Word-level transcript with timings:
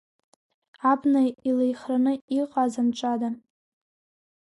Абна 0.91 1.21
илихраны 1.49 2.13
иҟааз 2.39 2.73
амҿада? 2.81 3.29